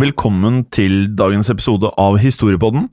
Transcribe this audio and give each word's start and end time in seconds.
Velkommen 0.00 0.62
til 0.72 1.10
dagens 1.18 1.50
episode 1.52 1.90
av 2.00 2.14
Historiepodden. 2.22 2.86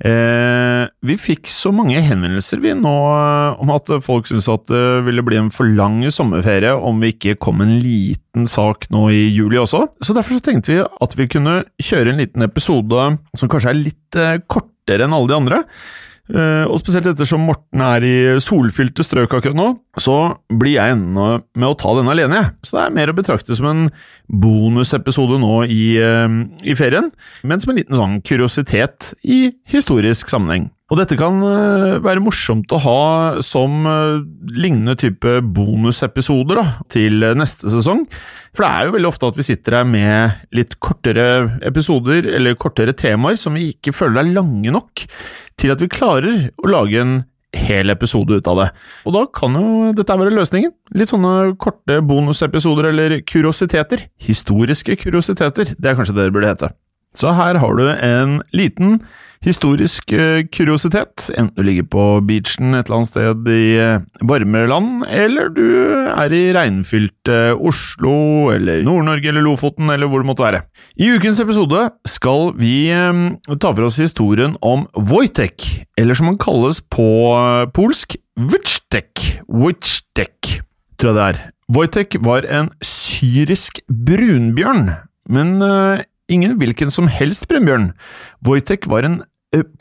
Eh, 0.00 0.84
vi 1.04 1.16
fikk 1.18 1.48
så 1.50 1.72
mange 1.74 1.98
henvendelser 2.00 2.60
vi 2.62 2.70
nå 2.76 2.92
eh, 2.92 3.58
om 3.60 3.72
at 3.74 3.90
folk 4.04 4.28
syntes 4.28 4.46
at 4.52 4.68
det 4.70 5.02
ville 5.08 5.24
bli 5.26 5.40
en 5.40 5.50
for 5.52 5.66
lang 5.66 5.98
sommerferie 6.14 6.70
om 6.72 7.02
vi 7.02 7.10
ikke 7.16 7.34
kom 7.42 7.64
en 7.64 7.74
liten 7.82 8.46
sak 8.48 8.86
nå 8.94 9.08
i 9.10 9.24
juli 9.26 9.58
også. 9.60 9.82
Så 10.04 10.14
derfor 10.16 10.38
så 10.38 10.46
tenkte 10.46 10.72
vi 10.72 10.78
at 10.84 11.18
vi 11.18 11.28
kunne 11.34 11.56
kjøre 11.82 12.14
en 12.14 12.22
liten 12.22 12.46
episode 12.46 13.08
som 13.34 13.50
kanskje 13.50 13.74
er 13.74 13.80
litt 13.80 14.20
eh, 14.20 14.38
kortere 14.46 15.08
enn 15.08 15.16
alle 15.16 15.32
de 15.32 15.38
andre. 15.40 15.60
Eh, 16.30 16.64
og 16.70 16.78
spesielt 16.78 17.08
ettersom 17.10 17.42
Morten 17.48 17.82
er 17.82 18.04
i 18.06 18.14
solfylte 18.42 19.02
strøk 19.06 19.32
akkurat 19.38 19.58
nå, 19.58 19.68
så 19.98 20.16
blir 20.46 20.76
jeg 20.76 20.94
ennå 20.94 21.28
med 21.58 21.68
å 21.68 21.76
ta 21.78 21.94
denne 21.98 22.14
alene, 22.14 22.38
jeg. 22.38 22.52
Så 22.66 22.76
det 22.76 22.84
er 22.84 22.96
mer 23.00 23.12
å 23.12 23.16
betrakte 23.18 23.56
som 23.58 23.70
en 23.70 23.86
bonusepisode 24.30 25.40
nå 25.42 25.64
i, 25.66 25.96
eh, 25.98 26.28
i 26.62 26.76
ferien, 26.78 27.10
men 27.42 27.62
som 27.62 27.72
en 27.72 27.80
liten 27.80 27.98
sånn 27.98 28.20
kuriositet 28.22 29.12
i 29.24 29.50
historisk 29.70 30.30
sammenheng. 30.30 30.70
Og 30.90 30.98
dette 30.98 31.14
kan 31.18 31.38
eh, 31.46 32.00
være 32.02 32.22
morsomt 32.22 32.72
å 32.74 32.80
ha 32.82 33.00
som 33.46 33.86
eh, 33.86 34.22
lignende 34.50 34.96
type 34.98 35.36
bonusepisoder 35.54 36.58
da, 36.58 36.66
til 36.90 37.22
neste 37.38 37.70
sesong. 37.70 38.02
For 38.50 38.66
det 38.66 38.70
er 38.70 38.88
jo 38.88 38.96
veldig 38.96 39.10
ofte 39.12 39.30
at 39.30 39.38
vi 39.38 39.46
sitter 39.46 39.78
her 39.78 39.86
med 39.86 40.40
litt 40.56 40.74
kortere 40.82 41.28
episoder, 41.66 42.26
eller 42.34 42.58
kortere 42.58 42.96
temaer, 42.98 43.38
som 43.38 43.54
vi 43.54 43.70
ikke 43.76 43.94
føler 43.94 44.24
er 44.24 44.34
lange 44.40 44.74
nok 44.74 45.06
til 45.60 45.74
at 45.74 45.82
vi 45.82 45.92
klarer 45.92 46.48
å 46.58 46.72
lage 46.72 46.98
en 46.98 47.20
hel 47.54 47.90
episode 47.90 48.38
ut 48.38 48.50
av 48.50 48.60
det. 48.60 48.68
Og 49.06 49.14
da 49.14 49.24
kan 49.34 49.56
jo 49.58 49.94
dette 49.94 50.18
være 50.18 50.34
løsningen. 50.34 50.74
Litt 50.98 51.10
sånne 51.10 51.54
korte 51.62 51.98
bonusepisoder 52.06 52.90
eller 52.90 53.16
kuriositeter. 53.26 54.06
Historiske 54.22 54.98
kuriositeter, 55.00 55.74
det 55.74 55.90
er 55.90 55.98
kanskje 55.98 56.18
det 56.18 56.28
det 56.28 56.34
burde 56.34 56.52
hete. 56.52 56.74
Så 57.16 57.32
her 57.34 57.58
har 57.58 57.74
du 57.74 57.88
en 57.90 58.38
liten 58.54 59.00
historisk 59.44 60.12
eh, 60.12 60.42
kuriositet, 60.52 61.30
enten 61.32 61.54
du 61.56 61.64
ligger 61.64 61.86
på 61.88 62.06
beachen 62.28 62.74
et 62.76 62.88
eller 62.88 62.98
annet 62.98 63.10
sted 63.10 63.48
i 63.48 63.62
varme 64.20 64.50
varmere 64.50 64.68
land, 64.68 65.04
eller 65.08 65.48
du 65.54 65.64
er 66.10 66.34
i 66.34 66.42
regnfylte 66.56 67.54
Oslo, 67.56 68.50
eller 68.52 68.82
Nord-Norge 68.84 69.30
eller 69.30 69.44
Lofoten, 69.46 69.90
eller 69.92 70.10
hvor 70.10 70.20
det 70.20 70.30
måtte 70.30 70.44
være. 70.44 70.62
I 71.00 71.12
ukens 71.16 71.40
episode 71.40 71.86
skal 72.08 72.52
vi 72.60 72.90
eh, 72.92 73.22
ta 73.56 73.72
for 73.72 73.88
oss 73.88 74.00
historien 74.02 74.56
om 74.60 74.86
Wojtek, 74.96 75.86
eller 75.96 76.18
som 76.18 76.30
han 76.32 76.40
kalles 76.40 76.82
på 76.92 77.08
eh, 77.36 77.64
polsk, 77.76 78.18
Wojtek. 78.40 79.40
Wojtek, 79.48 80.60
tror 81.00 81.12
jeg 81.12 81.18
det 81.18 81.26
er. 81.30 81.42
Wojtek 81.70 82.16
var 82.26 82.46
en 82.50 82.72
syrisk 82.84 83.80
brunbjørn, 83.88 84.88
men 85.30 85.60
eh, 85.62 86.06
ingen 86.30 86.56
hvilken 86.60 86.90
som 86.94 87.10
helst 87.10 87.48
brunbjørn. 87.50 87.92
Wojtek 88.46 88.88
var 88.90 89.06
en 89.06 89.20
eh, 89.20 89.29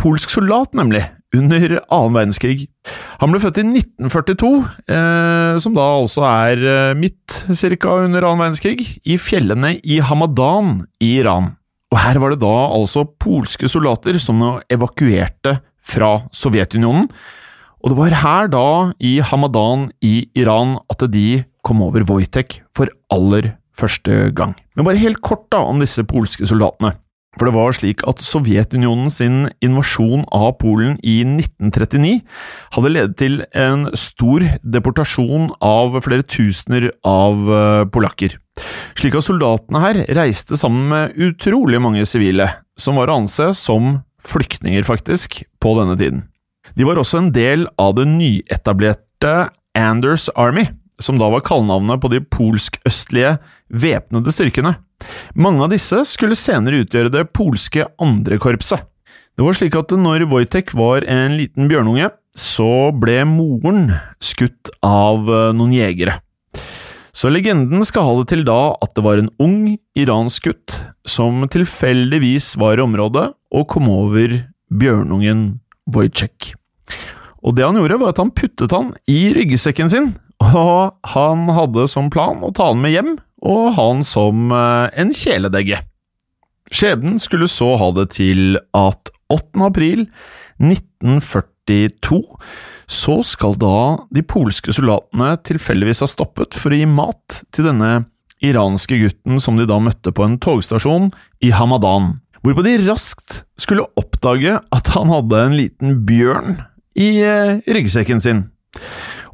polsk 0.02 0.32
soldat, 0.34 0.74
nemlig, 0.78 1.04
under 1.36 1.76
annen 1.94 2.16
verdenskrig. 2.16 2.66
Han 3.22 3.34
ble 3.34 3.42
født 3.44 3.62
i 3.62 3.66
1942, 3.68 4.52
eh, 4.90 5.60
som 5.62 5.76
da 5.78 5.88
altså 6.00 6.26
er 6.26 6.64
eh, 6.72 6.98
midt 6.98 7.42
cirka 7.54 8.00
under 8.06 8.26
annen 8.26 8.48
verdenskrig, 8.48 8.86
i 9.06 9.20
fjellene 9.22 9.76
i 9.84 10.00
Hamadan 10.02 10.88
i 11.04 11.18
Iran. 11.20 11.54
Og 11.90 12.02
her 12.02 12.20
var 12.22 12.34
det 12.34 12.42
da 12.44 12.56
altså 12.70 13.06
polske 13.22 13.70
soldater 13.70 14.18
som 14.22 14.42
evakuerte 14.70 15.58
fra 15.82 16.16
Sovjetunionen. 16.36 17.08
Og 17.80 17.94
det 17.94 17.98
var 17.98 18.18
her 18.22 18.50
da, 18.52 18.66
i 19.00 19.18
Hamadan 19.24 19.88
i 20.06 20.30
Iran, 20.38 20.78
at 20.92 21.06
de 21.14 21.44
kom 21.66 21.82
over 21.86 22.04
Wojtek 22.10 22.60
for 22.76 22.92
aller 23.14 23.54
første 23.80 24.30
gang. 24.36 24.58
Men 24.76 24.88
bare 24.88 25.02
helt 25.02 25.22
kort 25.24 25.48
da 25.54 25.64
om 25.70 25.80
disse 25.82 26.04
polske 26.08 26.48
soldatene. 26.50 26.98
For 27.38 27.46
det 27.46 27.54
var 27.54 27.76
slik 27.78 28.02
at 28.10 28.24
Sovjetunionen 28.26 29.12
sin 29.14 29.38
invasjon 29.64 30.24
av 30.34 30.56
Polen 30.64 30.96
i 31.06 31.20
1939 31.28 32.16
hadde 32.74 32.92
ledet 32.92 33.20
til 33.22 33.38
en 33.54 33.86
stor 33.94 34.46
deportasjon 34.64 35.52
av 35.62 36.00
flere 36.02 36.26
tusener 36.26 36.90
av 37.06 37.52
eh, 37.54 37.84
polakker. 37.94 38.40
Slik 38.98 39.20
at 39.20 39.28
soldatene 39.28 39.84
her 39.84 40.02
reiste 40.18 40.58
sammen 40.60 40.90
med 40.90 41.22
utrolig 41.30 41.80
mange 41.84 42.04
sivile, 42.10 42.50
som 42.80 42.98
var 42.98 43.12
å 43.12 43.22
anse 43.22 43.52
som 43.58 44.00
flyktninger, 44.26 44.84
faktisk, 44.84 45.44
på 45.62 45.78
denne 45.78 45.96
tiden. 46.02 46.26
De 46.76 46.86
var 46.88 47.00
også 47.00 47.22
en 47.22 47.32
del 47.36 47.70
av 47.80 47.96
det 47.98 48.10
nyetablerte 48.10 49.36
Anders 49.78 50.28
Army, 50.36 50.66
som 51.00 51.20
da 51.20 51.30
var 51.32 51.44
kallenavnet 51.46 52.02
på 52.04 52.12
de 52.12 52.22
polsk-østlige 52.24 53.38
væpnede 53.72 54.34
styrkene. 54.36 54.76
Mange 55.36 55.64
av 55.66 55.74
disse 55.74 56.04
skulle 56.10 56.38
senere 56.38 56.84
utgjøre 56.84 57.12
det 57.14 57.30
polske 57.36 57.88
andrekorpset. 58.04 58.84
Det 59.40 59.46
var 59.46 59.56
slik 59.56 59.76
at 59.80 59.94
når 59.96 60.26
Wojtek 60.28 60.74
var 60.76 61.06
en 61.08 61.38
liten 61.40 61.70
bjørnunge, 61.72 62.10
så 62.36 62.92
ble 62.92 63.22
moren 63.28 63.94
skutt 64.24 64.72
av 64.86 65.30
eh, 65.32 65.52
noen 65.56 65.72
jegere. 65.74 66.18
Så 67.16 67.32
legenden 67.32 67.84
skal 67.88 68.06
ha 68.06 68.18
det 68.20 68.30
til 68.32 68.44
da 68.48 68.76
at 68.84 68.94
det 68.96 69.04
var 69.04 69.20
en 69.20 69.32
ung 69.42 69.78
iransk 69.98 70.50
gutt 70.52 70.76
som 71.08 71.42
tilfeldigvis 71.52 72.54
var 72.62 72.80
i 72.80 72.86
området 72.86 73.26
og 73.56 73.68
kom 73.72 73.90
over 73.92 74.42
bjørnungen 74.70 75.60
Wojtek. 75.90 76.54
Og 77.40 77.56
det 77.56 77.66
han 77.66 77.80
gjorde, 77.80 77.98
var 78.02 78.14
at 78.14 78.22
han 78.22 78.36
puttet 78.36 78.76
han 78.76 78.92
i 79.10 79.32
ryggsekken 79.36 79.92
sin, 79.92 80.12
og 80.44 80.96
han 81.14 81.50
hadde 81.56 81.88
som 81.92 82.10
plan 82.14 82.44
å 82.46 82.54
ta 82.56 82.72
han 82.72 82.82
med 82.84 82.96
hjem 82.96 83.14
og 83.46 83.70
ha 83.76 83.88
han 83.92 84.04
som 84.08 84.52
eh, 84.56 84.90
en 85.00 85.14
kjæledegge. 85.16 85.82
Skjebnen 86.70 87.18
skulle 87.22 87.50
så 87.50 87.74
ha 87.82 87.90
det 87.96 88.12
til 88.20 88.60
at 88.78 89.12
8. 89.32 89.62
april 89.66 90.06
1942 90.62 92.22
så 92.90 93.20
skal 93.26 93.56
da 93.62 93.82
de 94.14 94.24
polske 94.26 94.74
soldatene 94.74 95.36
tilfeldigvis 95.46 96.04
ha 96.04 96.10
stoppet 96.10 96.58
for 96.58 96.74
å 96.74 96.80
gi 96.80 96.88
mat 96.90 97.42
til 97.54 97.70
denne 97.70 97.92
iranske 98.46 98.98
gutten 99.02 99.42
som 99.44 99.60
de 99.60 99.68
da 99.70 99.78
møtte 99.84 100.14
på 100.16 100.26
en 100.26 100.40
togstasjon 100.42 101.10
i 101.44 101.52
Hamadan, 101.56 102.18
hvorpå 102.44 102.64
de 102.66 102.78
raskt 102.88 103.44
skulle 103.60 103.88
oppdage 104.00 104.56
at 104.58 104.92
han 104.96 105.12
hadde 105.12 105.44
en 105.44 105.58
liten 105.60 106.00
bjørn 106.08 106.62
i 107.00 107.12
eh, 107.24 107.60
ryggsekken 107.68 108.24
sin. 108.24 108.46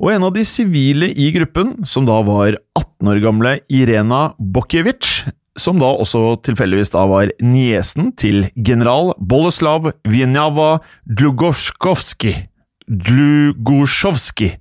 Og 0.02 0.12
en 0.12 0.26
av 0.28 0.34
de 0.36 0.44
sivile 0.48 1.10
i 1.12 1.32
gruppen, 1.36 1.78
som 1.88 2.08
da 2.08 2.20
var 2.26 2.58
18 2.76 3.12
år 3.12 3.22
gamle 3.24 3.54
Irena 3.72 4.34
Bokjevic, 4.40 5.26
som 5.56 5.80
da 5.80 5.88
også 5.88 6.36
tilfeldigvis 6.46 6.92
da 6.92 7.06
var 7.08 7.32
niesen 7.44 8.12
til 8.20 8.50
general 8.56 9.14
Boleslav 9.20 9.92
Wieniawa 10.08 10.82
Dlugosjkovskij. 11.08 12.50
Dlugosjovskij 12.86 14.52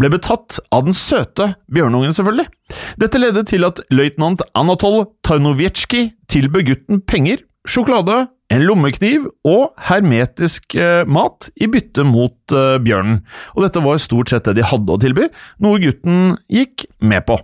ble 0.00 0.10
betatt 0.10 0.58
av 0.74 0.88
den 0.88 0.96
søte 0.96 1.52
bjørnungen, 1.70 2.14
selvfølgelig. 2.16 2.48
Dette 2.98 3.20
ledet 3.20 3.46
til 3.52 3.68
at 3.68 3.82
løytnant 3.94 4.42
Anatol 4.58 5.04
Tarnovetsjkij 5.26 6.10
tilbød 6.32 6.66
gutten 6.70 7.04
penger, 7.04 7.44
sjokolade, 7.68 8.24
en 8.50 8.64
lommekniv 8.66 9.28
og 9.46 9.70
hermetisk 9.88 10.74
eh, 10.78 11.04
mat 11.06 11.50
i 11.54 11.68
bytte 11.70 12.04
mot 12.06 12.54
eh, 12.54 12.78
bjørnen, 12.82 13.22
og 13.54 13.64
dette 13.64 13.82
var 13.84 14.02
stort 14.02 14.32
sett 14.32 14.48
det 14.48 14.58
de 14.58 14.66
hadde 14.66 14.96
å 14.96 15.00
tilby, 15.00 15.28
noe 15.62 15.80
gutten 15.82 16.34
gikk 16.50 16.88
med 16.98 17.24
på. 17.28 17.38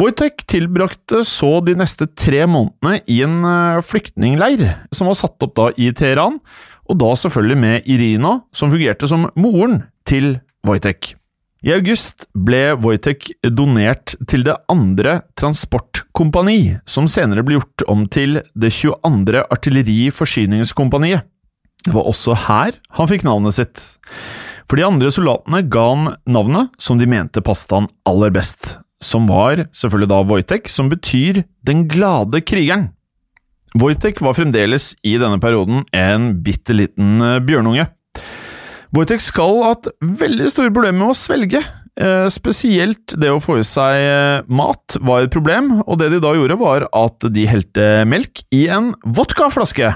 Wojtek 0.00 0.46
tilbrakte 0.48 1.22
så 1.28 1.58
de 1.64 1.74
neste 1.76 2.08
tre 2.16 2.46
månedene 2.48 3.02
i 3.10 3.20
en 3.26 3.38
eh, 3.44 3.84
flyktningleir 3.84 4.66
som 4.96 5.10
var 5.10 5.20
satt 5.20 5.46
opp 5.46 5.56
da 5.58 5.70
i 5.76 5.92
Teheran, 5.96 6.40
og 6.90 6.98
da 6.98 7.12
selvfølgelig 7.14 7.60
med 7.60 7.90
Irina, 7.90 8.40
som 8.56 8.72
fungerte 8.72 9.10
som 9.10 9.28
moren 9.38 9.82
til 10.08 10.38
Wojtek. 10.66 11.14
I 11.60 11.74
august 11.76 12.24
ble 12.32 12.70
Wojtek 12.80 13.28
donert 13.44 14.16
til 14.30 14.46
det 14.46 14.56
andre 14.72 15.20
transportkompani, 16.10 16.78
som 16.86 17.06
senere 17.08 17.42
ble 17.42 17.58
gjort 17.58 17.82
om 17.88 18.06
til 18.08 18.40
det 18.54 18.70
22. 18.70 19.44
artilleriforsyningskompaniet. 19.50 21.22
Det 21.84 21.94
var 21.94 22.06
også 22.06 22.34
her 22.46 22.72
han 22.92 23.08
fikk 23.08 23.24
navnet 23.24 23.54
sitt, 23.54 23.80
for 24.68 24.76
de 24.76 24.84
andre 24.84 25.10
soldatene 25.10 25.62
ga 25.70 25.86
han 25.88 26.16
navnet 26.26 26.70
som 26.78 26.98
de 26.98 27.06
mente 27.06 27.40
passet 27.40 27.72
han 27.72 27.88
aller 28.06 28.30
best, 28.30 28.78
som 29.02 29.26
var 29.26 29.68
selvfølgelig 29.72 30.10
da 30.10 30.22
Wojtek, 30.22 30.68
som 30.68 30.90
betyr 30.90 31.44
den 31.64 31.88
glade 31.88 32.42
krigeren. 32.42 32.90
Wojtek 33.78 34.20
var 34.20 34.34
fremdeles 34.34 34.96
i 35.06 35.16
denne 35.16 35.40
perioden 35.40 35.84
en 35.94 36.42
bitte 36.42 36.74
liten 36.74 37.22
eh, 37.22 37.40
bjørnunge. 37.40 37.86
Wojtek 38.92 39.22
skal 39.22 39.60
ha 39.62 39.72
hatt 39.72 39.86
veldig 40.02 40.50
store 40.50 40.72
problemer 40.74 40.98
med 40.98 41.12
å 41.12 41.16
svelge. 41.16 41.62
Eh, 42.00 42.26
spesielt 42.32 43.12
det 43.20 43.28
å 43.28 43.40
få 43.42 43.58
i 43.60 43.64
seg 43.66 43.98
eh, 44.00 44.46
mat 44.48 44.96
var 45.04 45.26
et 45.26 45.34
problem, 45.34 45.82
og 45.84 45.98
det 46.00 46.08
de 46.14 46.20
da 46.24 46.32
gjorde, 46.32 46.56
var 46.60 46.86
at 46.96 47.26
de 47.34 47.44
helte 47.50 47.88
melk 48.08 48.40
i 48.56 48.62
en 48.72 48.94
vodkaflaske. 49.04 49.92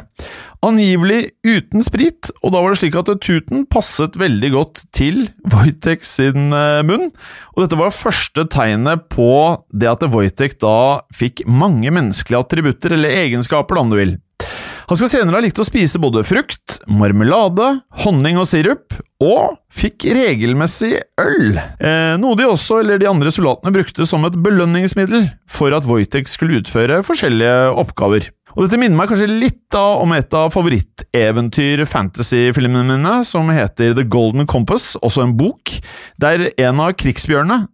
Angivelig 0.64 1.32
uten 1.44 1.84
sprit, 1.84 2.28
og 2.42 2.52
da 2.52 2.60
var 2.60 2.74
det 2.74 2.80
slik 2.82 2.98
at 3.00 3.08
tuten 3.24 3.64
passet 3.72 4.18
veldig 4.20 4.50
godt 4.52 4.82
til 4.96 5.24
Wojtek 5.54 6.04
sin 6.04 6.52
munn. 6.52 7.08
Og 7.54 7.64
dette 7.64 7.80
var 7.80 7.96
første 7.96 8.44
tegnet 8.52 9.08
på 9.12 9.30
det 9.72 9.88
at 9.88 10.04
Wojtek 10.12 10.58
da 10.60 11.04
fikk 11.16 11.46
mange 11.48 11.88
menneskelige 11.88 12.44
attributter, 12.44 12.98
eller 12.98 13.16
egenskaper, 13.24 13.80
om 13.80 13.92
du 13.92 14.00
vil. 14.00 14.16
Han 14.90 15.00
skal 15.00 15.08
senere 15.08 15.38
ha 15.38 15.44
likt 15.44 15.60
å 15.60 15.64
spise 15.64 16.00
både 16.02 16.24
frukt, 16.28 16.78
marmelade, 16.84 17.70
honning 18.04 18.36
og 18.40 18.48
sirup, 18.50 18.92
og 19.24 19.56
fikk 19.72 20.04
regelmessig 20.14 20.92
øl, 21.20 21.56
eh, 21.56 22.16
noe 22.20 22.36
de 22.38 22.44
også, 22.48 22.80
eller 22.82 22.98
de 23.00 23.08
andre 23.10 23.30
soldatene, 23.34 23.72
brukte 23.74 24.06
som 24.08 24.24
et 24.28 24.42
belønningsmiddel 24.44 25.22
for 25.48 25.68
at 25.76 25.86
Wojtek 25.88 26.26
skulle 26.30 26.58
utføre 26.62 27.02
forskjellige 27.06 27.56
oppgaver. 27.80 28.22
Og 28.54 28.60
Dette 28.64 28.78
minner 28.78 28.98
meg 29.00 29.08
kanskje 29.10 29.26
litt 29.26 29.62
da 29.74 29.86
om 29.98 30.12
et 30.14 30.34
av 30.36 30.52
favoritt-eventyr-fantasy-filmene 30.54 32.84
mine, 32.92 33.14
som 33.26 33.50
heter 33.50 33.94
The 33.98 34.06
Golden 34.06 34.46
Compass, 34.46 34.96
også 35.02 35.22
en 35.24 35.36
bok, 35.38 35.64
der 36.22 36.38
en 36.54 36.80
av 36.84 36.94
krigsbjørnene 37.00 37.66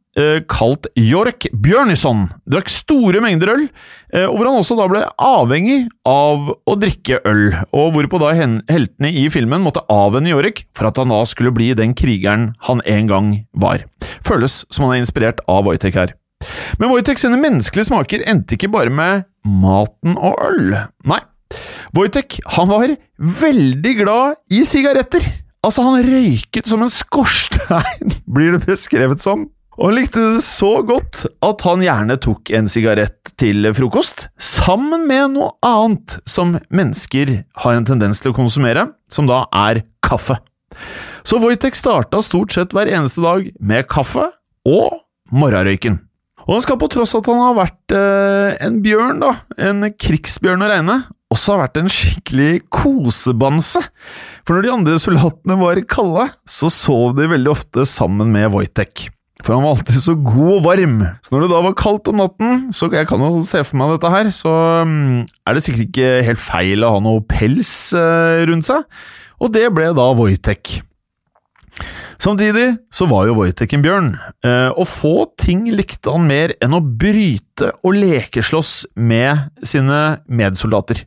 kalt 0.51 0.89
York 0.99 1.47
Bjørnison, 1.55 2.25
drakk 2.51 2.71
store 2.73 3.23
mengder 3.23 3.53
øl, 3.55 3.67
eh, 4.13 4.27
og 4.27 4.39
hvor 4.39 4.49
han 4.51 4.59
også 4.59 4.77
da 4.79 4.89
ble 4.91 5.03
avhengig 5.23 5.79
av 6.09 6.51
å 6.51 6.77
drikke 6.81 7.21
øl, 7.31 7.45
og 7.71 7.95
hvorpå 7.95 8.21
da 8.23 8.33
heltene 8.35 9.13
i 9.13 9.29
filmen 9.33 9.63
måtte 9.63 9.85
avvenne 9.93 10.33
York 10.33 10.65
for 10.77 10.91
at 10.91 10.99
han 10.99 11.15
da 11.15 11.23
skulle 11.29 11.55
bli 11.55 11.71
den 11.79 11.95
krigeren 11.99 12.51
han 12.67 12.83
en 12.87 13.11
gang 13.11 13.35
var. 13.53 13.87
Føles 14.27 14.65
som 14.71 14.89
han 14.89 14.97
er 14.97 15.05
inspirert 15.05 15.45
av 15.51 15.69
Wojtek 15.69 15.99
her. 15.99 16.17
Men 16.81 16.91
Wojtek 16.91 17.21
sine 17.21 17.39
menneskelige 17.41 17.91
smaker 17.91 18.25
endte 18.29 18.57
ikke 18.57 18.73
bare 18.73 18.91
med 18.91 19.29
maten 19.45 20.17
og 20.17 20.41
øl. 20.49 20.75
Nei, 21.07 21.21
Wojtek 21.97 22.41
han 22.57 22.71
var 22.71 22.97
veldig 23.41 23.95
glad 24.03 24.41
i 24.51 24.65
sigaretter. 24.67 25.25
Altså, 25.61 25.85
han 25.85 26.07
røyket 26.07 26.69
som 26.71 26.81
en 26.81 26.93
skorstein, 26.93 28.15
blir 28.35 28.57
det 28.57 28.65
beskrevet 28.65 29.21
som. 29.23 29.49
Og 29.79 29.87
han 29.87 29.97
likte 29.97 30.23
det 30.35 30.43
så 30.45 30.81
godt 30.87 31.23
at 31.47 31.63
han 31.65 31.85
gjerne 31.85 32.17
tok 32.21 32.51
en 32.57 32.69
sigarett 32.69 33.33
til 33.41 33.69
frokost, 33.77 34.27
sammen 34.37 35.07
med 35.09 35.37
noe 35.37 35.55
annet 35.65 36.19
som 36.29 36.57
mennesker 36.75 37.37
har 37.65 37.77
en 37.77 37.87
tendens 37.89 38.21
til 38.21 38.33
å 38.33 38.37
konsumere, 38.37 38.91
som 39.13 39.31
da 39.31 39.45
er 39.69 39.85
kaffe. 40.05 40.41
Så 41.25 41.39
Wojtek 41.41 41.77
starta 41.79 42.21
stort 42.25 42.55
sett 42.55 42.75
hver 42.75 42.91
eneste 42.91 43.23
dag 43.25 43.49
med 43.61 43.89
kaffe 43.91 44.31
og 44.69 45.01
morgenrøyken. 45.31 46.01
Og 46.47 46.57
han 46.57 46.65
skal 46.65 46.79
på 46.81 46.89
tross 46.91 47.15
at 47.15 47.29
han 47.31 47.41
har 47.41 47.57
vært 47.59 47.95
eh, 47.95 48.59
en 48.65 48.81
bjørn, 48.83 49.21
da, 49.23 49.35
en 49.61 49.87
krigsbjørn 49.93 50.65
å 50.65 50.71
regne, 50.73 50.97
også 51.31 51.55
ha 51.55 51.61
vært 51.63 51.79
en 51.79 51.93
skikkelig 51.93 52.65
kosebamse. 52.75 53.83
For 54.43 54.57
når 54.57 54.67
de 54.67 54.75
andre 54.75 54.99
soldatene 55.03 55.59
var 55.61 55.81
kalde, 55.87 56.27
så 56.49 56.73
sov 56.75 57.15
de 57.21 57.29
veldig 57.31 57.53
ofte 57.53 57.87
sammen 57.87 58.33
med 58.35 58.51
Wojtek. 58.55 59.11
For 59.45 59.55
han 59.55 59.65
var 59.65 59.77
alltid 59.77 60.03
så 60.03 60.17
god 60.19 60.53
og 60.59 60.65
varm. 60.67 60.99
Så 61.25 61.33
når 61.33 61.45
det 61.45 61.51
da 61.55 61.63
var 61.65 61.79
kaldt 61.79 62.11
om 62.13 62.21
natten, 62.21 62.69
så 62.77 62.91
jeg 62.93 63.09
kan 63.09 63.23
jo 63.25 63.41
se 63.49 63.63
for 63.67 63.81
meg 63.81 63.95
dette 63.95 64.13
her, 64.13 64.31
så 64.35 64.53
um, 64.85 65.25
er 65.47 65.57
det 65.57 65.65
sikkert 65.65 65.89
ikke 65.89 66.13
helt 66.29 66.43
feil 66.43 66.85
å 66.85 66.95
ha 66.97 67.03
noe 67.05 67.25
pels 67.29 67.73
uh, 67.97 68.45
rundt 68.51 68.69
seg. 68.69 68.87
Og 69.41 69.53
det 69.55 69.67
ble 69.73 69.91
da 69.97 70.07
Wojtek. 70.17 70.81
Samtidig 72.21 72.67
så 72.93 73.07
var 73.09 73.31
jo 73.31 73.39
Wojtek 73.39 73.73
en 73.73 73.85
bjørn, 73.85 74.11
uh, 74.45 74.71
og 74.75 74.85
få 74.91 75.15
ting 75.41 75.65
likte 75.73 76.13
han 76.13 76.29
mer 76.29 76.53
enn 76.61 76.77
å 76.77 76.83
bryte 76.85 77.73
og 77.81 77.97
lekeslåss 77.97 78.75
med 79.01 79.49
sine 79.65 80.21
medsoldater. 80.29 81.07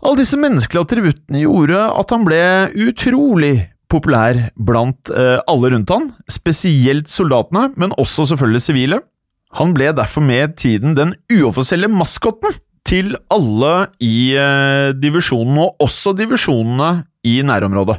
Alle 0.00 0.22
disse 0.22 0.38
menneskelige 0.40 0.86
attributtene 0.86 1.42
gjorde 1.42 1.82
at 2.00 2.14
han 2.14 2.24
ble 2.24 2.40
utrolig 2.88 3.54
populær 3.90 4.38
blant 4.56 5.10
eh, 5.12 5.38
alle 5.50 5.72
rundt 5.74 5.92
han, 5.92 6.10
spesielt 6.30 7.10
soldatene, 7.12 7.70
men 7.80 7.94
også 8.00 8.28
selvfølgelig 8.30 8.64
sivile. 8.64 9.00
Han 9.58 9.74
ble 9.74 9.90
derfor 9.96 10.22
med 10.22 10.56
tiden 10.60 10.94
den 10.98 11.16
uoffisielle 11.34 11.90
maskotten 11.90 12.54
til 12.86 13.14
alle 13.32 13.74
i 14.02 14.32
eh, 14.38 14.90
divisjonen, 14.96 15.58
og 15.66 15.82
også 15.82 16.14
divisjonene 16.18 16.92
i 17.26 17.40
nærområdet. 17.46 17.98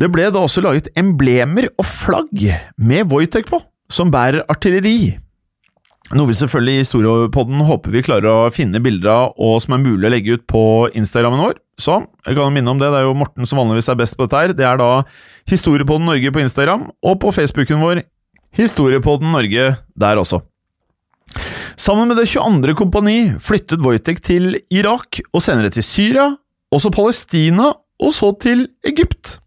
Det 0.00 0.08
ble 0.12 0.30
da 0.32 0.40
også 0.40 0.62
laget 0.64 0.88
emblemer 0.96 1.68
og 1.76 1.84
flagg 1.84 2.46
med 2.78 3.10
Wojtek 3.10 3.50
på, 3.50 3.60
som 3.90 4.12
bærer 4.12 4.46
artilleri. 4.48 5.18
Noe 6.10 6.26
vi 6.26 6.34
selvfølgelig 6.34 6.72
i 6.74 6.82
Historiepodden 6.82 7.60
håper 7.68 7.92
vi 7.94 8.02
klarer 8.02 8.26
å 8.26 8.50
finne 8.50 8.80
bilder 8.82 9.10
av, 9.12 9.34
og 9.38 9.60
som 9.62 9.76
er 9.76 9.82
mulig 9.84 10.08
å 10.08 10.10
legge 10.10 10.34
ut 10.34 10.46
på 10.50 10.62
Instagrammen 10.98 11.38
vår. 11.38 11.60
Så 11.78 12.00
jeg 12.26 12.34
kan 12.34 12.50
minne 12.54 12.72
om 12.72 12.80
det, 12.80 12.88
det 12.90 12.98
er 12.98 13.06
jo 13.06 13.14
Morten 13.14 13.46
som 13.46 13.60
vanligvis 13.60 13.88
er 13.92 13.98
best 14.00 14.16
på 14.18 14.26
dette 14.26 14.40
her. 14.40 14.54
Det 14.58 14.66
er 14.66 14.80
da 14.80 15.04
Historiepodden 15.50 16.10
Norge 16.10 16.32
på 16.34 16.42
Instagram, 16.42 16.88
og 17.06 17.20
på 17.22 17.30
Facebooken 17.36 17.78
vår 17.84 18.02
Historiepodden 18.58 19.30
Norge 19.30 19.68
der 20.02 20.18
også. 20.18 20.42
Sammen 21.78 22.10
med 22.10 22.18
Det 22.18 22.26
22. 22.26 22.74
kompani 22.74 23.16
flyttet 23.38 23.80
Wojtek 23.84 24.18
til 24.26 24.58
Irak, 24.74 25.22
og 25.30 25.46
senere 25.46 25.70
til 25.70 25.86
Syria, 25.86 26.26
også 26.74 26.90
Palestina, 26.90 27.70
og 28.02 28.12
så 28.16 28.32
til 28.42 28.66
Egypt. 28.82 29.38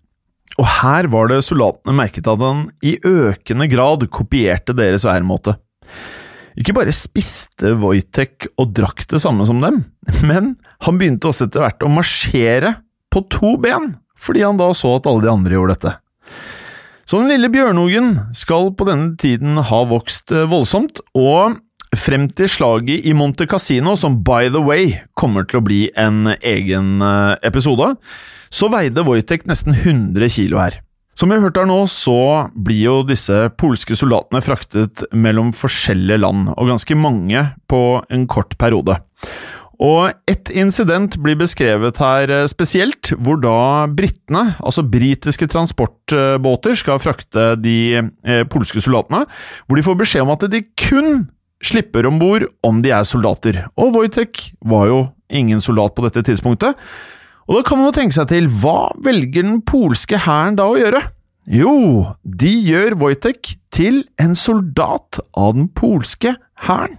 Og 0.62 0.65
her 0.79 1.12
var 1.12 1.27
det 1.27 1.43
soldatene 1.43 1.98
merket 1.98 2.29
at 2.29 2.39
han 2.39 2.70
i 2.86 2.96
økende 3.03 3.67
grad 3.67 4.08
kopierte 4.13 4.72
deres 4.77 5.03
væremåte. 5.03 5.58
Ikke 6.60 6.75
bare 6.77 6.93
spiste 6.93 7.74
Wojtek 7.81 8.48
og 8.62 8.74
drakk 8.77 9.05
det 9.10 9.22
samme 9.24 9.45
som 9.50 9.62
dem, 9.63 9.81
men 10.29 10.53
han 10.86 11.00
begynte 11.00 11.31
også 11.31 11.48
etter 11.50 11.65
hvert 11.65 11.86
å 11.86 11.91
marsjere 11.91 12.75
på 13.13 13.25
to 13.33 13.55
ben, 13.62 13.95
fordi 14.17 14.43
han 14.45 14.60
da 14.62 14.69
så 14.77 14.95
at 14.98 15.10
alle 15.10 15.25
de 15.25 15.31
andre 15.33 15.57
gjorde 15.57 15.77
dette. 15.77 15.95
Så 17.10 17.19
den 17.19 17.33
lille 17.33 17.50
bjørnungen 17.51 18.13
skal 18.38 18.72
på 18.77 18.88
denne 18.88 19.13
tiden 19.19 19.60
ha 19.60 19.81
vokst 19.89 20.31
eh, 20.31 20.48
voldsomt, 20.50 21.01
og 21.17 21.60
frem 22.00 22.29
til 22.33 22.50
slaget 22.50 23.05
i 23.05 23.13
Monte 23.17 23.45
Casino, 23.50 23.98
som 24.00 24.22
by 24.25 24.48
the 24.53 24.62
way 24.63 24.95
kommer 25.19 25.45
til 25.45 25.60
å 25.60 25.65
bli 25.65 25.81
en 26.00 26.31
egen 26.39 27.03
eh, 27.03 27.36
episode, 27.45 27.93
så 28.53 28.69
veide 28.72 29.05
Wojtek 29.05 29.45
nesten 29.50 29.75
100 29.75 30.31
kilo 30.38 30.62
her. 30.62 30.79
Som 31.13 31.29
vi 31.29 31.38
har 31.38 31.46
hørt 31.46 31.60
her 31.62 31.67
nå, 31.70 31.84
så 31.91 32.50
blir 32.58 32.82
jo 32.88 32.96
disse 33.05 33.36
polske 33.62 33.98
soldatene 33.98 34.41
fraktet 34.41 35.05
mellom 35.13 35.51
forskjellige 35.53 36.22
land, 36.24 36.48
og 36.55 36.72
ganske 36.72 36.98
mange 36.98 37.46
på 37.70 37.84
en 38.10 38.25
kort 38.32 38.58
periode. 38.62 38.98
Og 39.84 40.13
ett 40.29 40.51
incident 40.53 41.17
blir 41.22 41.38
beskrevet 41.39 41.98
her 42.01 42.32
eh, 42.32 42.48
spesielt, 42.50 43.12
hvor 43.20 43.39
da 43.41 43.86
britene, 43.91 44.53
altså 44.63 44.86
britiske 44.86 45.50
transportbåter, 45.51 46.77
skal 46.79 47.01
frakte 47.03 47.53
de 47.60 47.77
eh, 48.00 48.43
polske 48.50 48.82
soldatene, 48.84 49.25
hvor 49.65 49.79
de 49.79 49.86
får 49.86 49.98
beskjed 50.00 50.25
om 50.25 50.34
at 50.36 50.46
de 50.53 50.63
kun 50.79 51.25
slipper 51.63 52.08
om 52.08 52.20
bord 52.22 52.46
om 52.65 52.79
de 52.84 52.93
er 52.93 53.05
soldater, 53.08 53.63
og 53.79 53.93
Wojtek 53.96 54.50
var 54.67 54.89
jo 54.89 55.03
ingen 55.34 55.62
soldat 55.63 55.96
på 55.96 56.05
dette 56.05 56.25
tidspunktet. 56.27 56.77
Og 57.50 57.59
da 57.59 57.65
kan 57.67 57.79
man 57.79 57.89
jo 57.89 57.97
tenke 57.97 58.15
seg 58.15 58.29
til, 58.31 58.47
hva 58.62 58.93
velger 59.03 59.43
den 59.43 59.59
polske 59.67 60.21
hæren 60.25 60.59
da 60.59 60.69
å 60.69 60.79
gjøre? 60.79 61.01
Jo, 61.51 61.75
de 62.23 62.51
gjør 62.63 62.95
Wojtek 63.01 63.57
til 63.73 64.05
en 64.21 64.31
soldat 64.38 65.19
av 65.35 65.57
den 65.57 65.67
polske 65.75 66.38
hæren. 66.63 66.95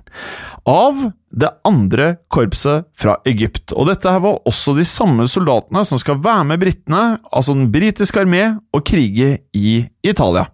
Av 0.69 1.07
det 1.35 1.49
andre 1.67 2.11
korpset 2.33 2.91
fra 2.99 3.17
Egypt. 3.29 3.73
Og 3.73 3.89
dette 3.89 4.11
her 4.11 4.21
var 4.23 4.43
også 4.45 4.77
de 4.77 4.85
samme 4.87 5.25
soldatene 5.31 5.85
som 5.89 6.01
skal 6.01 6.21
være 6.23 6.45
med 6.51 6.61
britene, 6.61 7.05
altså 7.33 7.57
den 7.57 7.71
britiske 7.73 8.21
armé, 8.21 8.51
og 8.75 8.85
krige 8.85 9.39
i 9.57 9.79
Italia. 10.05 10.45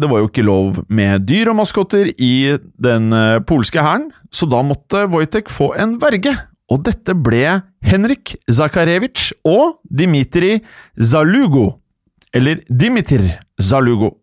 Det 0.00 0.08
var 0.08 0.22
jo 0.22 0.30
ikke 0.30 0.46
lov 0.46 0.78
med 0.88 1.26
dyr 1.28 1.50
og 1.50 1.58
maskotter 1.58 2.08
i 2.14 2.56
den 2.80 3.10
eh, 3.12 3.42
polske 3.44 3.82
hæren, 3.82 4.08
så 4.32 4.46
da 4.48 4.62
måtte 4.64 5.04
Wojtek 5.10 5.50
få 5.52 5.74
en 5.76 5.98
verge. 6.00 6.36
Og 6.70 6.84
dette 6.86 7.16
ble 7.18 7.60
Henrik 7.82 8.36
Zakarevitsj 8.50 9.32
og 9.48 9.80
Dimitri 9.84 10.58
Zalugo. 10.96 11.72
Eller 12.34 12.62
Dimitr 12.70 13.24
Zalugo. 13.60 14.14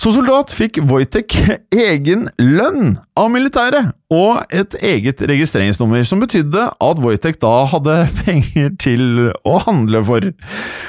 Som 0.00 0.14
soldat 0.16 0.52
fikk 0.52 0.80
Wojtek 0.88 1.36
egen 1.72 2.26
lønn 2.40 2.96
av 3.16 3.28
militæret, 3.32 3.92
og 4.12 4.42
et 4.52 4.74
eget 4.82 5.22
registreringsnummer, 5.22 6.02
som 6.08 6.22
betydde 6.22 6.66
at 6.72 7.02
Wojtek 7.04 7.38
da 7.42 7.52
hadde 7.70 7.98
penger 8.24 8.72
til 8.82 9.30
å 9.46 9.58
handle 9.66 10.02
for. 10.08 10.30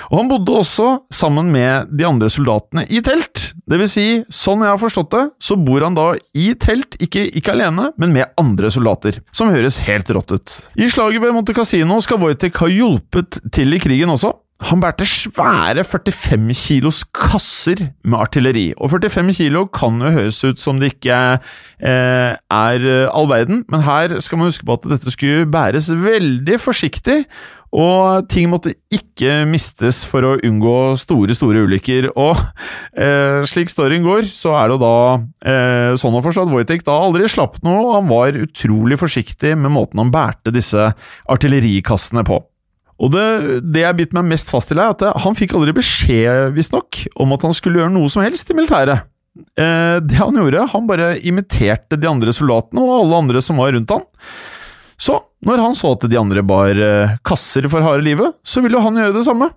Og 0.10 0.18
han 0.20 0.32
bodde 0.32 0.58
også 0.64 0.90
sammen 1.14 1.52
med 1.54 1.94
de 1.94 2.08
andre 2.08 2.32
soldatene 2.34 2.88
i 2.90 3.04
telt. 3.06 3.45
Det 3.66 3.80
vil 3.82 3.90
si, 3.90 4.06
sånn 4.30 4.62
jeg 4.62 4.70
har 4.70 4.78
forstått 4.78 5.10
det, 5.16 5.24
så 5.42 5.56
bor 5.58 5.82
han 5.82 5.96
da 5.98 6.12
i 6.38 6.52
telt, 6.62 7.00
ikke, 7.02 7.24
ikke 7.40 7.56
alene, 7.56 7.88
men 7.98 8.14
med 8.14 8.36
andre 8.38 8.70
soldater, 8.70 9.18
som 9.34 9.50
høres 9.50 9.80
helt 9.88 10.12
rått 10.14 10.36
ut. 10.36 10.54
I 10.78 10.90
slaget 10.94 11.24
ved 11.24 11.34
Monte 11.34 11.56
Cassino 11.58 11.98
skal 12.06 12.22
Wojtek 12.22 12.62
ha 12.62 12.70
hjulpet 12.70 13.40
til 13.56 13.74
i 13.74 13.82
krigen 13.82 14.14
også, 14.14 14.36
han 14.64 14.80
bærte 14.80 15.04
svære 15.04 15.84
45 15.84 16.54
kilos 16.56 17.02
kasser 17.12 17.90
med 18.08 18.20
artilleri, 18.20 18.70
og 18.78 18.94
45 18.94 19.34
kilo 19.36 19.66
kan 19.68 20.00
jo 20.00 20.14
høres 20.16 20.40
ut 20.48 20.62
som 20.64 20.80
det 20.80 20.94
ikke 20.94 21.18
eh, 21.36 22.32
er 22.40 22.88
all 23.12 23.28
verden, 23.30 23.66
men 23.68 23.84
her 23.84 24.16
skal 24.24 24.40
man 24.40 24.48
huske 24.48 24.66
på 24.66 24.78
at 24.80 24.88
dette 24.96 25.12
skulle 25.12 25.50
bæres 25.52 25.92
veldig 25.92 26.60
forsiktig, 26.64 27.26
og 27.76 28.30
ting 28.32 28.48
måtte 28.48 28.72
ikke 28.94 29.42
mistes 29.50 30.06
for 30.08 30.24
å 30.24 30.36
unngå 30.48 30.96
store, 31.02 31.36
store 31.36 31.66
ulykker. 31.68 32.08
Og 32.16 32.40
eh, 32.96 33.42
slik 33.50 33.72
storyen 33.74 34.06
går, 34.06 34.24
så 34.32 34.56
er 34.62 34.72
det 34.72 34.80
da 34.86 34.96
eh, 35.44 35.92
sånn 36.00 36.16
å 36.16 36.24
forstå 36.24 36.48
at 36.48 36.54
Wojtek 36.54 36.88
da 36.88 36.96
aldri 37.04 37.28
slapp 37.28 37.60
noe, 37.68 37.82
og 37.84 37.96
han 37.98 38.12
var 38.14 38.40
utrolig 38.46 39.00
forsiktig 39.02 39.58
med 39.60 39.76
måten 39.76 40.00
han 40.00 40.16
bærte 40.16 40.56
disse 40.56 40.94
artillerikassene 41.28 42.24
på. 42.28 42.40
Og 43.04 43.12
det, 43.12 43.26
det 43.76 43.84
jeg 43.84 43.98
bitt 44.00 44.16
meg 44.16 44.30
mest 44.30 44.52
fast 44.54 44.72
til, 44.72 44.80
er 44.80 44.94
at 44.94 45.04
han 45.24 45.36
fikk 45.36 45.58
aldri 45.58 45.74
beskjed, 45.76 46.54
visstnok, 46.56 47.02
om 47.20 47.36
at 47.36 47.44
han 47.44 47.56
skulle 47.56 47.82
gjøre 47.82 47.94
noe 47.94 48.12
som 48.12 48.24
helst 48.24 48.52
i 48.52 48.58
militæret. 48.58 49.04
Eh, 49.60 49.98
det 50.00 50.20
han 50.20 50.38
gjorde, 50.40 50.68
han 50.72 50.88
bare 50.88 51.16
imiterte 51.28 52.00
de 52.00 52.08
andre 52.08 52.32
soldatene 52.36 52.84
og 52.84 52.94
alle 53.02 53.24
andre 53.26 53.44
som 53.44 53.60
var 53.60 53.76
rundt 53.76 53.92
han. 53.92 54.06
Så 54.96 55.20
når 55.46 55.60
han 55.62 55.76
så 55.76 55.92
at 55.96 56.08
de 56.08 56.20
andre 56.20 56.44
bar 56.48 56.80
eh, 56.80 57.18
kasser 57.28 57.68
for 57.72 57.84
harde 57.84 58.06
livet, 58.08 58.38
så 58.48 58.64
ville 58.64 58.80
han 58.82 58.96
gjøre 59.00 59.18
det 59.18 59.26
samme. 59.28 59.52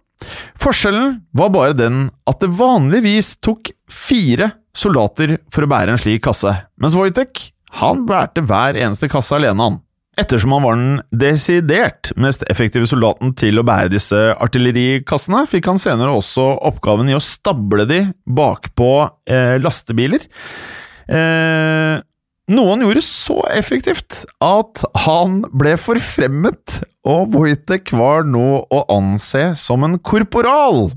Forskjellen 0.58 1.20
var 1.38 1.52
bare 1.54 1.76
den 1.78 2.08
at 2.26 2.42
det 2.42 2.50
vanligvis 2.58 3.36
tok 3.44 3.70
fire 3.86 4.50
soldater 4.76 5.36
for 5.54 5.64
å 5.64 5.70
bære 5.70 5.94
en 5.94 6.00
slik 6.00 6.24
kasse, 6.26 6.50
mens 6.82 6.96
Wojtek 6.98 7.52
han 7.78 8.06
bærte 8.08 8.42
hver 8.48 8.78
eneste 8.80 9.10
kasse 9.12 9.36
alene, 9.36 9.60
han. 9.62 9.78
Ettersom 10.18 10.56
han 10.56 10.64
var 10.64 10.78
den 10.78 10.96
desidert 11.14 12.10
mest 12.18 12.42
effektive 12.50 12.88
soldaten 12.90 13.36
til 13.38 13.60
å 13.60 13.66
bære 13.66 13.92
disse 13.92 14.18
artillerikassene, 14.34 15.44
fikk 15.46 15.70
han 15.70 15.78
senere 15.78 16.16
også 16.18 16.46
oppgaven 16.66 17.12
i 17.12 17.14
å 17.14 17.22
stable 17.22 17.86
de 17.86 18.00
bakpå 18.26 18.90
eh, 19.30 19.56
lastebiler. 19.62 20.26
Eh, 21.06 22.02
noe 22.48 22.72
han 22.72 22.82
gjorde 22.82 23.04
så 23.04 23.38
effektivt 23.54 24.24
at 24.42 24.82
han 25.04 25.42
ble 25.52 25.76
forfremmet, 25.78 26.80
og 27.08 27.34
Wojtek 27.36 27.94
var 27.96 28.26
nå 28.26 28.48
å 28.64 28.84
anse 28.90 29.52
som 29.60 29.86
en 29.86 30.00
korporal. 30.02 30.88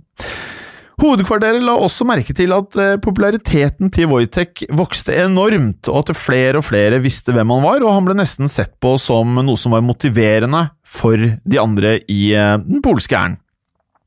Hovedkvarteret 1.02 1.64
la 1.66 1.74
også 1.82 2.06
merke 2.06 2.34
til 2.38 2.52
at 2.54 2.76
eh, 2.78 3.00
populariteten 3.02 3.90
til 3.94 4.10
Wojtek 4.12 4.68
vokste 4.78 5.16
enormt, 5.24 5.90
og 5.90 6.04
at 6.04 6.18
flere 6.18 6.60
og 6.60 6.68
flere 6.68 7.00
visste 7.02 7.34
hvem 7.34 7.50
han 7.56 7.64
var, 7.66 7.82
og 7.82 7.96
han 7.96 8.06
ble 8.06 8.18
nesten 8.20 8.52
sett 8.52 8.76
på 8.84 8.94
som 9.02 9.40
noe 9.40 9.58
som 9.58 9.74
var 9.74 9.82
motiverende 9.82 10.68
for 10.86 11.18
de 11.18 11.62
andre 11.62 11.96
i 12.06 12.36
eh, 12.38 12.60
den 12.62 12.84
polske 12.86 13.18
æren. 13.18 13.40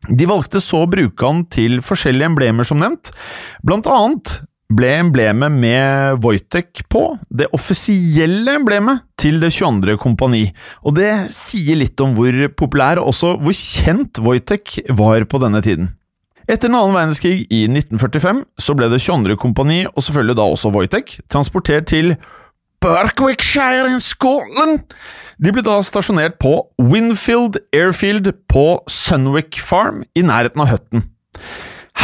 De 0.07 0.29
valgte 0.29 0.61
så 0.63 0.85
å 0.85 0.91
bruke 0.91 1.27
han 1.27 1.47
til 1.51 1.81
forskjellige 1.83 2.31
emblemer, 2.31 2.69
som 2.69 2.79
nevnt. 2.79 3.11
Blant 3.67 3.91
annet 3.91 4.37
ble 4.75 4.93
emblemet 5.01 5.51
med 5.51 6.23
Wojtek 6.23 6.85
på 6.93 7.03
det 7.27 7.51
offisielle 7.57 8.55
emblemet 8.61 9.03
til 9.19 9.41
Det 9.43 9.51
22. 9.57 9.99
kompani, 9.99 10.47
og 10.87 10.95
det 11.01 11.11
sier 11.35 11.83
litt 11.83 11.99
om 12.05 12.15
hvor 12.15 12.39
populær 12.55 13.03
og 13.03 13.11
også 13.17 13.35
hvor 13.43 13.59
kjent 13.59 14.23
Wojtek 14.23 14.79
var 14.95 15.27
på 15.27 15.43
denne 15.43 15.65
tiden. 15.65 15.91
Etter 16.45 16.69
den 16.69 16.77
annen 16.77 16.97
verdenskrig 16.97 17.47
i 17.49 17.65
1945 17.71 18.43
så 18.61 18.75
ble 18.77 18.91
det 18.93 19.01
22. 19.01 19.37
kompani, 19.41 19.85
og 19.89 20.05
selvfølgelig 20.05 20.37
da 20.37 20.49
også 20.53 20.73
Wojtek, 20.75 21.19
transportert 21.33 21.89
til 21.89 22.17
Berkwickshire 22.85 23.89
in 23.89 24.03
Scotland. 24.03 24.83
De 25.41 25.53
ble 25.55 25.65
da 25.65 25.79
stasjonert 25.83 26.37
på 26.43 26.59
Winfield 26.83 27.57
Airfield 27.73 28.29
på 28.53 28.67
Sunwick 28.91 29.57
Farm 29.57 30.03
i 30.13 30.25
nærheten 30.27 30.61
av 30.61 30.75
Hutton. 30.75 31.07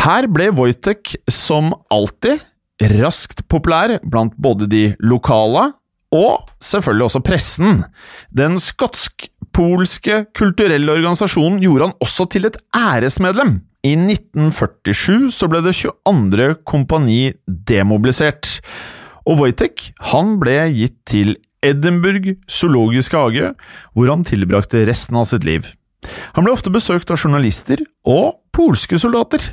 Her 0.00 0.30
ble 0.32 0.48
Wojtek, 0.56 1.18
som 1.28 1.74
alltid, 1.92 2.40
raskt 2.96 3.44
populær 3.52 3.98
blant 4.08 4.32
både 4.40 4.70
de 4.72 4.84
lokale 5.04 5.68
og 6.16 6.48
selvfølgelig 6.64 7.10
også 7.10 7.20
pressen. 7.22 7.82
Den 8.32 8.56
skotsk-polske 8.58 10.24
kulturelle 10.34 10.96
organisasjonen 10.96 11.60
gjorde 11.62 11.90
han 11.90 11.98
også 12.02 12.26
til 12.32 12.48
et 12.48 12.56
æresmedlem. 12.74 13.60
I 13.80 13.94
1947 13.96 15.30
så 15.32 15.46
ble 15.48 15.62
det 15.64 15.72
22. 15.78 16.50
kompani 16.68 17.32
demobilisert, 17.46 18.58
og 19.24 19.40
Wojtek 19.40 19.86
han 20.10 20.34
ble 20.40 20.66
gitt 20.74 20.98
til 21.08 21.38
Edinburgh 21.64 22.34
zoologiske 22.44 23.16
hage, 23.16 23.54
hvor 23.96 24.12
han 24.12 24.26
tilbrakte 24.28 24.84
resten 24.88 25.16
av 25.16 25.30
sitt 25.32 25.48
liv. 25.48 25.72
Han 26.36 26.44
ble 26.44 26.52
ofte 26.52 26.72
besøkt 26.72 27.12
av 27.12 27.20
journalister 27.20 27.80
og 28.08 28.36
polske 28.56 29.00
soldater. 29.00 29.44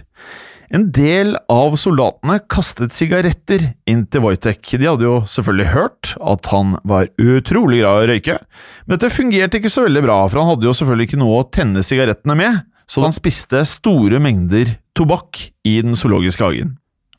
En 0.76 0.90
del 0.92 1.38
av 1.48 1.78
soldatene 1.80 2.42
kastet 2.52 2.92
sigaretter 2.92 3.70
inn 3.88 4.04
til 4.12 4.26
Wojtek. 4.26 4.60
De 4.76 4.90
hadde 4.90 5.08
jo 5.08 5.22
selvfølgelig 5.24 5.72
hørt 5.72 6.16
at 6.20 6.50
han 6.52 6.76
var 6.84 7.08
utrolig 7.16 7.80
glad 7.80 8.02
i 8.02 8.04
å 8.04 8.08
røyke, 8.12 8.42
men 8.84 8.98
dette 8.98 9.16
fungerte 9.16 9.62
ikke 9.62 9.72
så 9.72 9.88
veldig 9.88 10.04
bra, 10.04 10.26
for 10.28 10.44
han 10.44 10.52
hadde 10.52 10.68
jo 10.68 10.76
selvfølgelig 10.76 11.14
ikke 11.14 11.22
noe 11.24 11.40
å 11.40 11.48
tenne 11.48 11.84
sigarettene 11.86 12.36
med 12.36 12.66
så 12.88 13.04
han 13.04 13.16
spiste 13.16 13.64
store 13.68 14.20
mengder 14.24 14.78
tobakk 14.98 15.50
i 15.68 15.80
den 15.84 15.98
zoologiske 16.00 16.44
hagen. 16.44 16.76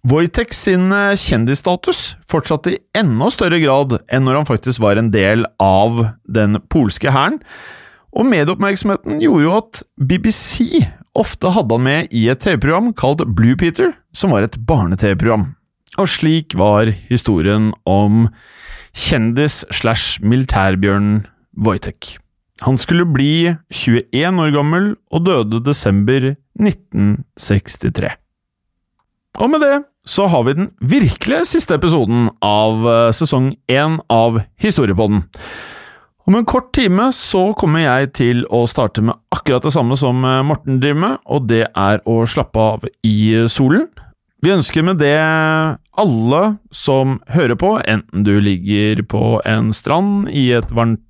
Wojtek 0.08 0.54
sin 0.54 0.92
eh, 0.94 1.16
kjendisstatus 1.18 2.14
fortsatte 2.30 2.72
i 2.72 2.80
enda 2.96 3.28
større 3.34 3.58
grad 3.60 3.98
enn 4.06 4.24
når 4.24 4.40
han 4.40 4.48
faktisk 4.48 4.82
var 4.84 5.00
en 5.00 5.10
del 5.12 5.44
av 5.60 6.04
den 6.24 6.60
polske 6.72 7.12
hæren, 7.12 7.40
og 8.16 8.28
medieoppmerksomheten 8.30 9.18
gjorde 9.20 9.44
jo 9.44 9.56
at 9.58 9.82
BBC 10.00 10.86
ofte 11.18 11.50
hadde 11.52 11.76
han 11.76 11.84
med 11.84 12.14
i 12.14 12.28
et 12.30 12.40
TV-program 12.40 12.92
kalt 12.96 13.24
Blue 13.36 13.58
Peter, 13.58 13.92
som 14.16 14.32
var 14.32 14.46
et 14.46 14.56
barne-TV-program. 14.68 15.50
Og 15.98 16.08
slik 16.08 16.54
var 16.58 16.92
historien 17.10 17.72
om 17.88 18.28
kjendis 18.96 19.64
slash 19.74 20.22
militærbjørnen 20.22 21.26
Wojtek. 21.58 22.16
Han 22.66 22.78
skulle 22.80 23.06
bli 23.06 23.54
21 23.70 24.42
år 24.42 24.54
gammel 24.54 24.90
og 25.14 25.26
døde 25.28 25.60
desember 25.66 26.32
1963. 26.58 28.10
Og 29.38 29.50
med 29.52 29.62
det 29.62 29.76
så 30.08 30.26
har 30.26 30.46
vi 30.46 30.56
den 30.56 30.70
virkelige 30.80 31.44
siste 31.46 31.76
episoden 31.76 32.30
av 32.42 32.86
eh, 32.88 33.10
sesong 33.14 33.52
én 33.70 33.98
av 34.10 34.40
Historiepodden. 34.58 35.22
Om 36.28 36.36
en 36.36 36.48
kort 36.48 36.72
time 36.76 37.10
så 37.16 37.52
kommer 37.56 37.84
jeg 37.84 38.10
til 38.18 38.42
å 38.52 38.64
starte 38.68 39.04
med 39.04 39.16
akkurat 39.32 39.64
det 39.64 39.72
samme 39.76 39.96
som 40.00 40.24
eh, 40.24 40.42
Morten 40.44 40.80
driver 40.82 41.02
med, 41.04 41.18
og 41.28 41.46
det 41.52 41.66
er 41.68 42.02
å 42.08 42.22
slappe 42.28 42.64
av 42.74 42.88
i 43.06 43.46
solen. 43.52 43.86
Vi 44.42 44.52
ønsker 44.54 44.84
med 44.86 45.00
det 45.02 45.16
alle 45.98 46.42
som 46.70 47.18
hører 47.32 47.58
på, 47.58 47.72
enten 47.80 48.26
du 48.26 48.36
ligger 48.42 49.02
på 49.10 49.38
en 49.48 49.72
strand 49.74 50.28
i 50.30 50.50
et 50.54 50.70
varmt 50.74 51.02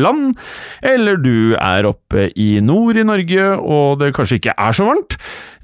land, 0.00 0.36
eller 0.82 1.18
du 1.20 1.54
er 1.58 1.88
oppe 1.88 2.28
i 2.38 2.60
nord 2.64 2.96
i 2.96 3.04
Norge 3.06 3.50
og 3.58 4.00
det 4.00 4.14
kanskje 4.16 4.40
ikke 4.40 4.56
er 4.56 4.76
så 4.76 4.86
varmt, 4.88 5.16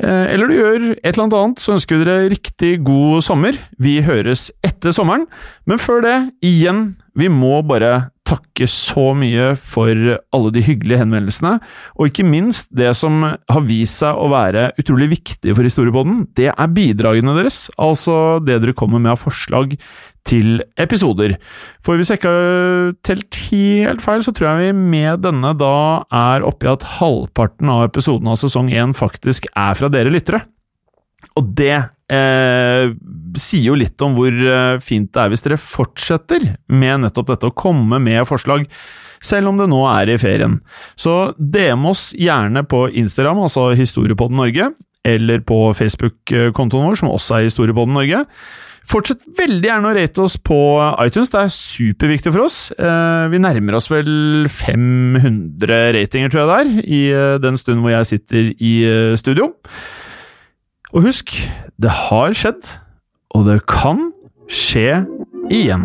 eh, 0.03 0.27
eller 0.35 0.51
du 0.51 0.57
gjør 0.57 0.85
et 0.93 1.13
eller 1.13 1.25
annet 1.27 1.39
annet, 1.41 1.63
så 1.63 1.77
ønsker 1.77 1.97
vi 1.97 2.09
dere 2.09 2.31
riktig 2.33 2.73
god 2.85 3.25
sommer. 3.25 3.59
Vi 3.79 4.01
høres 4.07 4.51
etter 4.67 4.95
sommeren, 4.97 5.27
men 5.67 5.83
før 5.83 6.05
det, 6.05 6.19
igjen 6.45 6.91
vi 7.17 7.31
må 7.33 7.61
bare 7.67 8.11
takke 8.27 8.67
så 8.71 9.13
mye 9.17 9.53
for 9.61 9.95
alle 10.35 10.51
de 10.55 10.65
hyggelige 10.67 10.99
henvendelsene, 10.99 11.55
og 11.95 12.11
ikke 12.11 12.27
minst 12.27 12.69
det 12.75 12.91
som 12.99 13.23
har 13.23 13.63
vist 13.69 14.03
seg 14.03 14.19
å 14.19 14.29
være 14.33 14.73
utrolig 14.81 15.13
viktig 15.15 15.55
for 15.55 15.67
Historiepodden, 15.67 16.25
det 16.39 16.51
er 16.51 16.75
bidragene 16.75 17.37
deres, 17.39 17.67
altså 17.79 18.39
det 18.45 18.61
dere 18.65 18.77
kommer 18.77 19.03
med 19.03 19.15
av 19.15 19.23
forslag 19.23 19.77
til 20.27 20.59
episoder. 20.83 21.37
For 21.85 21.99
hvis 21.99 22.11
jeg 22.11 22.19
ikke 22.19 22.35
har 22.35 22.95
telt 23.07 23.41
helt 23.53 24.03
feil, 24.03 24.25
så 24.27 24.35
tror 24.35 24.49
jeg 24.51 24.73
vi 24.75 24.87
med 24.97 25.23
denne 25.23 25.53
da 25.59 25.77
er 26.11 26.47
oppe 26.47 26.67
i 26.67 26.73
at 26.73 26.87
halvparten 26.97 27.71
av 27.71 27.87
episoden 27.87 28.33
av 28.33 28.41
sesong 28.43 28.73
én 28.75 28.97
faktisk 28.97 29.47
er 29.55 29.79
fra 29.79 29.91
dere 29.93 30.11
lyttere. 30.11 30.43
Og 31.39 31.55
det 31.59 31.77
eh, 32.13 32.93
sier 33.39 33.71
jo 33.71 33.79
litt 33.79 34.03
om 34.05 34.17
hvor 34.17 34.33
eh, 34.33 34.79
fint 34.85 35.11
det 35.13 35.23
er 35.23 35.33
hvis 35.33 35.45
dere 35.45 35.61
fortsetter 35.61 36.53
med 36.73 37.05
nettopp 37.05 37.33
dette, 37.33 37.51
å 37.51 37.57
komme 37.57 38.01
med 38.03 38.27
forslag, 38.29 38.67
selv 39.23 39.51
om 39.51 39.61
det 39.61 39.69
nå 39.73 39.83
er 39.91 40.13
i 40.13 40.19
ferien. 40.21 40.61
Så 40.99 41.33
DM 41.39 41.89
oss 41.91 42.11
gjerne 42.19 42.67
på 42.69 42.87
Instagram, 42.93 43.43
altså 43.47 43.71
Historiepodden 43.79 44.39
Norge, 44.39 44.71
eller 45.07 45.43
på 45.47 45.59
Facebook-kontoen 45.79 46.89
vår, 46.89 47.01
som 47.01 47.13
også 47.13 47.39
er 47.39 47.51
Historiepodden 47.51 47.97
Norge. 47.97 48.25
Fortsett 48.87 49.25
veldig 49.35 49.67
gjerne 49.67 49.91
å 49.91 49.95
rate 49.97 50.23
oss 50.23 50.37
på 50.39 50.57
iTunes, 51.03 51.33
det 51.33 51.41
er 51.41 51.55
superviktig 51.55 52.31
for 52.31 52.45
oss. 52.45 52.59
Eh, 52.79 53.27
vi 53.33 53.41
nærmer 53.43 53.79
oss 53.79 53.91
vel 53.91 54.47
500 54.53 55.97
ratinger, 55.97 56.31
tror 56.31 56.45
jeg 56.45 56.51
det 56.51 56.59
er, 56.59 56.75
i 56.87 57.01
eh, 57.11 57.39
den 57.43 57.59
stunden 57.59 57.83
hvor 57.83 57.97
jeg 57.97 58.13
sitter 58.13 58.53
i 58.55 58.75
studio. 59.19 59.51
Og 60.97 61.03
husk, 61.03 61.53
det 61.83 61.91
har 61.91 62.33
skjedd, 62.33 62.69
og 63.37 63.45
det 63.45 63.59
kan 63.69 63.99
skje 64.49 65.05
igjen. 65.53 65.85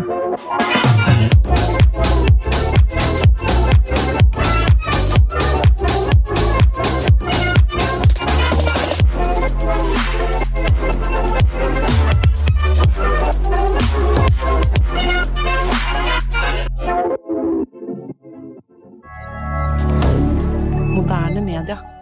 Moderne 20.96 21.44
media. 21.44 22.01